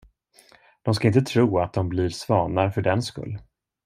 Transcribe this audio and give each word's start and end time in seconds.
De 0.81 0.93
ska 0.93 1.07
inte 1.07 1.21
tro, 1.21 1.57
att 1.59 1.73
de 1.73 1.89
blir 1.89 2.09
svanar 2.09 2.69
fördenskull. 2.69 3.39